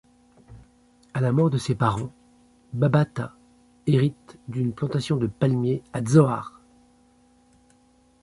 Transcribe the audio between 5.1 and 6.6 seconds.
de palmiers à Tzoar.